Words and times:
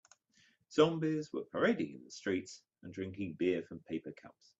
Zombies 0.71 1.31
were 1.31 1.43
parading 1.43 1.93
in 1.93 2.03
the 2.03 2.09
streets 2.09 2.63
and 2.81 2.91
drinking 2.91 3.33
beer 3.33 3.61
from 3.61 3.81
paper 3.81 4.11
cups. 4.11 4.49